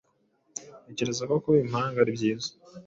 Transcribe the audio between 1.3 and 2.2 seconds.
kuba impanga ari